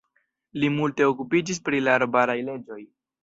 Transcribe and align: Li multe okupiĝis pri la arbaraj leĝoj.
Li 0.61 0.69
multe 0.77 1.05
okupiĝis 1.09 1.61
pri 1.69 1.81
la 1.89 1.93
arbaraj 1.99 2.39
leĝoj. 2.51 2.81